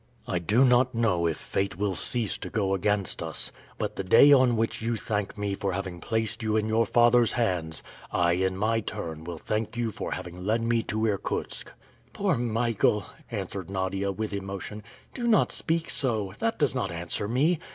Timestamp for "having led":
10.13-10.63